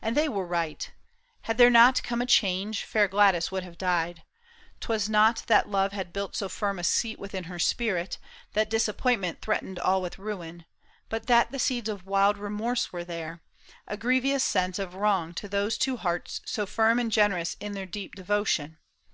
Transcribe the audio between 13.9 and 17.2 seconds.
grievous sense of wrong to those two hearts So firm and